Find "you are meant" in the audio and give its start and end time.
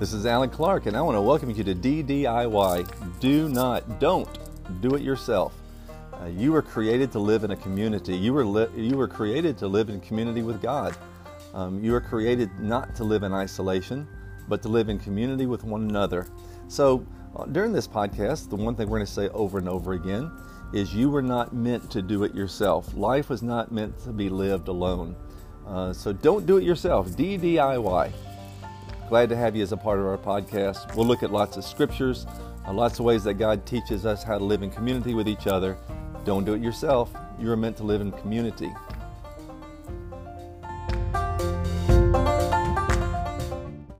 37.36-37.76